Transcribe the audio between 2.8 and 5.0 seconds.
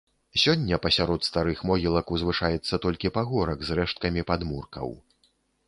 толькі пагорак з рэшткамі падмуркаў.